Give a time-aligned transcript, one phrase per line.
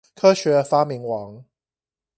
[0.15, 1.45] 科學發明王